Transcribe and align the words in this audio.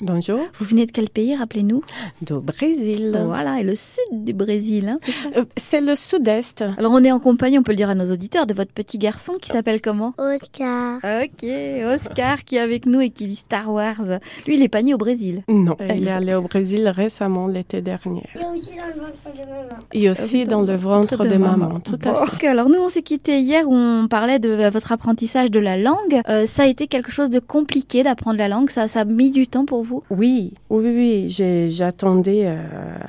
Bonjour. 0.00 0.40
Vous 0.58 0.64
venez 0.66 0.86
de 0.86 0.90
quel 0.90 1.08
pays, 1.08 1.36
rappelez-nous? 1.36 1.80
Du 2.20 2.32
Brésil. 2.40 3.16
Voilà, 3.26 3.60
et 3.60 3.62
le 3.62 3.76
sud 3.76 4.02
du 4.24 4.32
Brésil, 4.32 4.88
hein, 4.88 4.98
c'est 5.06 5.38
Euh, 5.38 5.44
C'est 5.56 5.80
le 5.80 5.94
sud-est. 5.94 6.64
Alors 6.78 6.90
on 6.90 7.04
est 7.04 7.12
en 7.12 7.20
compagnie, 7.20 7.60
on 7.60 7.62
peut 7.62 7.70
le 7.70 7.76
dire 7.76 7.90
à 7.90 7.94
nos 7.94 8.10
auditeurs, 8.10 8.44
de 8.46 8.54
votre 8.54 8.72
petit 8.72 8.98
garçon 8.98 9.34
qui 9.40 9.50
s'appelle 9.50 9.80
comment? 9.80 10.12
Oscar. 10.18 10.96
Ok, 11.22 11.48
Oscar 11.94 12.42
qui 12.42 12.56
est 12.56 12.58
avec 12.58 12.86
nous 12.86 13.02
et 13.02 13.10
qui 13.10 13.28
lit 13.28 13.36
Star 13.36 13.72
Wars. 13.72 14.18
Lui, 14.48 14.56
il 14.56 14.62
est 14.64 14.68
pas 14.68 14.82
né 14.82 14.94
au 14.94 14.98
Brésil. 14.98 15.44
Non, 15.46 15.76
Euh, 15.80 15.86
il 15.96 16.08
est 16.08 16.10
allé 16.10 16.34
au 16.34 16.42
Brésil 16.42 16.88
récemment 16.88 17.46
l'été 17.46 17.80
dernier. 17.80 18.24
A 18.34 18.48
aussi 18.52 18.70
dans 18.74 18.86
le 18.90 18.94
ventre 18.96 19.32
de 19.32 19.48
maman. 19.48 19.78
Et 19.92 20.10
aussi 20.10 20.44
dans 20.44 20.62
le 20.62 20.74
ventre 20.74 21.24
de 21.24 21.36
maman. 21.36 21.78
Tout 21.78 21.98
à 22.04 22.14
fait. 22.14 22.34
Ok, 22.34 22.42
alors 22.42 22.68
nous 22.68 22.80
on 22.80 22.88
s'est 22.88 23.02
quitté 23.02 23.38
hier 23.38 23.68
où 23.68 23.72
on 23.76 24.08
parlait 24.08 24.40
de 24.40 24.68
votre 24.70 24.90
apprentissage 24.90 25.52
de 25.52 25.60
la 25.60 25.76
langue. 25.76 26.20
Euh, 26.28 26.46
ça 26.46 26.64
a 26.64 26.66
été 26.66 26.88
quelque 26.88 27.12
chose 27.12 27.30
de 27.30 27.38
compliqué 27.38 28.02
d'apprendre 28.02 28.38
la 28.38 28.48
langue, 28.48 28.70
ça, 28.70 28.88
ça 28.88 29.02
a 29.02 29.04
mis 29.04 29.30
du 29.30 29.46
temps 29.46 29.64
pour 29.64 29.83
vous 29.84 30.02
Oui, 30.10 30.54
oui, 30.70 30.84
oui. 30.84 31.68
J'attendais 31.68 32.42
euh, 32.46 32.56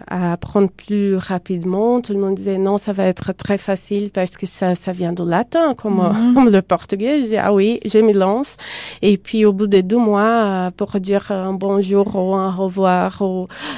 à 0.07 0.33
apprendre 0.33 0.69
plus 0.69 1.15
rapidement. 1.15 2.01
Tout 2.01 2.13
le 2.13 2.19
monde 2.19 2.35
disait 2.35 2.57
non, 2.57 2.77
ça 2.77 2.93
va 2.93 3.05
être 3.05 3.33
très 3.33 3.57
facile 3.57 4.11
parce 4.11 4.37
que 4.37 4.45
ça, 4.45 4.75
ça 4.75 4.91
vient 4.91 5.13
du 5.13 5.25
latin, 5.25 5.73
comme, 5.73 5.95
Mhm. 5.95 6.33
comme 6.35 6.49
le 6.49 6.61
portugais. 6.61 7.23
J'ai 7.27 7.37
ah 7.37 7.53
oui, 7.53 7.79
je 7.85 7.99
me 7.99 8.13
lance. 8.13 8.57
Et 9.01 9.17
puis 9.17 9.45
au 9.45 9.53
bout 9.53 9.67
de 9.67 9.81
deux 9.81 9.97
mois, 9.97 10.21
euh, 10.45 10.69
pour 10.71 10.99
dire 10.99 11.31
un 11.31 11.53
bonjour 11.53 12.15
ou 12.15 12.35
un 12.35 12.55
au 12.55 12.63
revoir, 12.65 13.21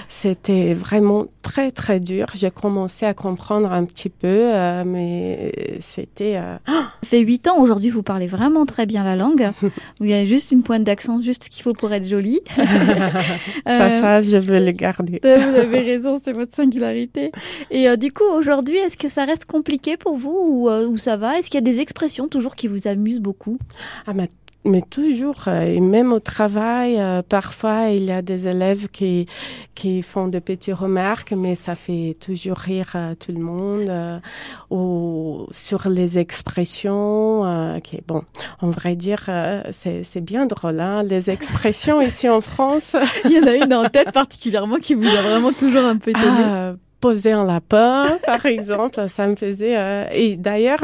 c'était 0.08 0.74
vraiment 0.74 1.26
très, 1.48 1.72
très 1.72 2.02
dur. 2.02 2.26
J'ai 2.36 2.52
commencé 2.52 3.06
à 3.06 3.14
comprendre 3.14 3.72
un 3.72 3.86
petit 3.86 4.10
peu, 4.10 4.28
euh, 4.28 4.84
mais 4.86 5.78
c'était... 5.80 6.36
euh, 6.38 6.58
Ça 6.68 7.12
fait 7.12 7.20
8 7.20 7.48
ans, 7.48 7.62
aujourd'hui 7.62 7.90
vous 7.90 8.04
parlez 8.04 8.28
vraiment 8.28 8.66
très 8.66 8.86
bien 8.86 9.04
la 9.06 9.16
langue. 9.16 9.52
Il 10.02 10.10
y 10.10 10.14
a 10.14 10.26
juste 10.26 10.52
une 10.52 10.62
pointe 10.62 10.84
d'accent, 10.84 11.22
juste 11.22 11.46
ce 11.46 11.50
qu'il 11.50 11.64
faut 11.64 11.72
pour 11.72 11.94
être 11.94 12.06
joli. 12.06 12.42
ça, 13.66 13.86
Euh, 13.86 13.90
ça, 13.90 14.22
je 14.22 14.36
vais 14.38 14.60
le 14.60 14.72
garder. 14.72 15.22
Vous 15.24 15.56
avez 15.56 15.80
raison, 15.80 16.20
c'est 16.22 16.34
votre 16.34 16.54
singularité. 16.54 17.32
Et 17.72 17.96
du 17.96 18.12
coup, 18.12 18.26
aujourd'hui, 18.36 18.78
est-ce 18.78 18.98
que 18.98 19.08
ça 19.08 19.24
reste 19.24 19.46
compliqué 19.46 19.96
pour 19.96 20.18
vous 20.18 20.38
ou, 20.50 20.70
ou 20.70 20.98
ça 20.98 21.16
va? 21.16 21.40
Est-ce 21.40 21.50
qu'il 21.50 21.56
y 21.56 21.64
a 21.64 21.72
des 21.72 21.80
expressions 21.80 22.28
toujours 22.28 22.56
qui 22.56 22.68
vous 22.68 22.88
amusent 22.90 23.22
beaucoup? 23.22 23.58
Ah, 24.06 24.12
mais, 24.14 24.28
mais 24.68 24.82
toujours, 24.82 25.36
euh, 25.48 25.62
et 25.62 25.80
même 25.80 26.14
au 26.14 26.20
travail, 26.20 26.98
euh, 27.00 27.22
parfois 27.28 27.90
il 27.90 28.04
y 28.04 28.12
a 28.12 28.22
des 28.22 28.48
élèves 28.48 28.90
qui, 28.90 29.26
qui 29.76 30.02
font 30.02 30.28
de 30.28 30.40
petites 30.40 30.76
remarques, 30.76 31.32
mais 31.32 31.56
ça 31.56 31.76
fait 31.76 32.16
toujours 32.20 32.58
rire 32.58 32.92
euh, 32.96 33.16
tout 33.16 33.32
le 33.32 33.40
monde. 33.40 33.90
euh, 33.90 34.20
ou 34.70 35.48
sur 35.52 35.90
les 35.90 36.20
expressions, 36.20 37.46
euh, 37.46 37.80
qui, 37.80 38.02
bon, 38.08 38.24
on 38.62 38.70
vrai 38.70 38.96
dire, 38.96 39.26
euh, 39.30 39.64
c'est 39.72 40.04
c'est 40.04 40.22
bien 40.22 40.46
drôle, 40.46 40.80
hein, 40.80 41.04
les 41.04 41.30
expressions 41.36 42.02
ici 42.02 42.30
en 42.30 42.42
France. 42.42 42.96
Il 43.26 43.32
y 43.32 43.40
en 43.40 43.48
a 43.48 43.56
une 43.56 43.74
en 43.74 43.90
tête 43.90 44.12
particulièrement 44.12 44.78
qui 44.78 44.94
vous 44.94 45.08
a 45.08 45.22
vraiment 45.22 45.52
toujours 45.54 45.84
un 45.86 45.98
peu 45.98 46.12
étonné. 46.12 46.44
Ah, 46.44 46.74
poser 47.00 47.32
un 47.32 47.46
lapin, 47.46 48.06
par 48.26 48.46
exemple, 48.46 49.08
ça 49.08 49.28
me 49.28 49.36
faisait. 49.36 49.78
euh, 49.78 50.06
et 50.12 50.36
d'ailleurs, 50.38 50.80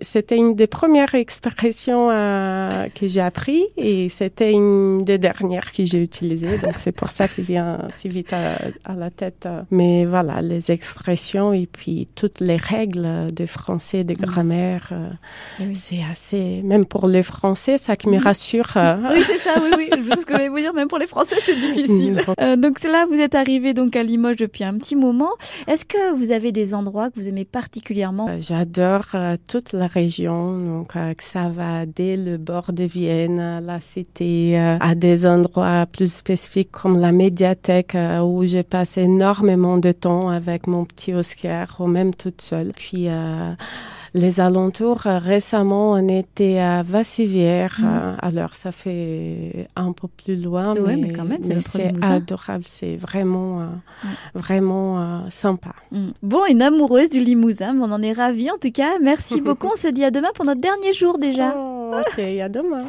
c'était 0.00 0.36
une 0.36 0.54
des 0.54 0.66
premières 0.66 1.14
expressions 1.14 2.08
euh, 2.10 2.86
que 2.94 3.08
j'ai 3.08 3.20
appris 3.20 3.64
et 3.76 4.08
c'était 4.08 4.52
une 4.52 5.04
des 5.04 5.18
dernières 5.18 5.72
que 5.72 5.84
j'ai 5.84 6.02
utilisées. 6.02 6.58
Donc 6.58 6.74
c'est 6.78 6.92
pour 6.92 7.10
ça 7.10 7.28
qu'il 7.28 7.44
vient 7.44 7.78
si 7.96 8.08
vite 8.08 8.32
à, 8.32 8.56
à 8.84 8.94
la 8.94 9.10
tête. 9.10 9.44
euh. 9.46 9.62
Mais 9.70 10.04
voilà, 10.04 10.42
les 10.42 10.70
expressions 10.70 11.52
et 11.52 11.66
puis 11.66 12.08
toutes 12.14 12.40
les 12.40 12.56
règles 12.56 13.30
de 13.32 13.46
français, 13.46 14.04
de 14.04 14.14
grammaire, 14.14 14.88
euh, 14.92 15.08
Eh 15.60 15.64
oui. 15.66 15.74
c'est 15.74 16.00
assez. 16.10 16.62
Même 16.62 16.84
pour 16.84 17.08
les 17.08 17.22
Français, 17.22 17.78
ça 17.78 17.96
qui 17.96 18.08
me 18.08 18.18
rassure. 18.18 18.72
euh, 18.76 18.96
Oui, 19.10 19.22
c'est 19.26 19.38
ça, 19.38 19.54
oui, 19.62 19.70
oui. 19.76 19.88
C'est 20.08 20.20
ce 20.20 20.26
que 20.26 20.32
je 20.32 20.36
voulais 20.38 20.48
vous 20.48 20.58
dire. 20.58 20.74
Même 20.74 20.88
pour 20.88 20.98
les 20.98 21.06
Français, 21.06 21.36
c'est 21.40 21.54
difficile. 21.56 22.14
Mm. 22.14 22.34
Euh, 22.40 22.56
donc 22.56 22.82
là, 22.84 23.06
vous 23.08 23.18
êtes 23.18 23.34
arrivé 23.34 23.74
donc 23.74 23.96
à 23.96 24.02
Limoges 24.02 24.36
depuis 24.36 24.64
un 24.64 24.74
petit 24.78 24.96
moment. 24.96 25.30
Est-ce 25.66 25.84
que 25.84 26.14
vous 26.16 26.32
avez 26.32 26.52
des 26.52 26.74
endroits 26.74 27.10
que 27.10 27.20
vous 27.20 27.28
aimez 27.28 27.44
particulièrement? 27.44 28.28
Euh, 28.28 28.38
J'adore 28.40 29.06
euh, 29.14 29.36
toute 29.48 29.72
la 29.72 29.86
région, 29.86 30.58
donc 30.58 30.96
euh, 30.96 31.14
ça 31.18 31.48
va 31.48 31.86
dès 31.86 32.16
le 32.16 32.36
bord 32.36 32.72
de 32.72 32.84
Vienne, 32.84 33.60
la 33.64 33.80
cité, 33.80 34.58
à 34.58 34.94
des 34.94 35.26
endroits 35.26 35.86
plus 35.86 36.12
spécifiques 36.12 36.70
comme 36.70 36.98
la 36.98 37.12
médiathèque 37.12 37.96
où 38.22 38.44
j'ai 38.44 38.62
passé 38.62 39.02
énormément 39.02 39.78
de 39.78 39.92
temps 39.92 40.28
avec 40.28 40.66
mon 40.66 40.84
petit 40.84 41.12
Oscar 41.14 41.76
ou 41.80 41.86
même 41.86 42.14
toute 42.14 42.42
seule. 42.42 42.72
Puis 42.74 43.08
les 44.14 44.40
alentours, 44.40 45.06
euh, 45.06 45.18
récemment, 45.18 45.92
on 45.92 46.08
était 46.08 46.58
à 46.58 46.82
Vassivière, 46.82 47.76
Mhm. 47.78 47.86
euh, 47.88 48.14
alors 48.20 48.54
ça 48.54 48.70
fait 48.72 49.68
un 49.74 49.92
peu 49.92 50.08
plus 50.08 50.36
loin, 50.36 50.74
Ouais, 50.74 50.96
mais, 50.96 51.08
mais 51.08 51.12
quand 51.14 51.24
même, 51.24 51.42
c'est 51.60 51.92
adorable, 52.02 52.64
c'est 52.66 52.96
vraiment, 52.96 53.60
euh, 53.60 53.64
vraiment 54.34 55.00
euh, 55.00 55.18
sympa. 55.30 55.70
Mm. 55.90 56.08
Bon, 56.22 56.40
une 56.48 56.62
amoureuse 56.62 57.10
du 57.10 57.20
Limousin, 57.20 57.74
on 57.80 57.90
en 57.90 58.02
est 58.02 58.12
ravis 58.12 58.50
en 58.50 58.58
tout 58.58 58.70
cas. 58.72 58.98
Merci 59.00 59.40
beaucoup. 59.46 59.68
On 59.72 59.76
se 59.76 59.88
dit 59.88 60.04
à 60.04 60.10
demain 60.10 60.30
pour 60.34 60.44
notre 60.44 60.60
dernier 60.60 60.92
jour 60.92 61.18
déjà. 61.18 61.54
Oh, 61.56 61.92
ok, 61.98 62.18
à 62.18 62.48
demain. 62.48 62.84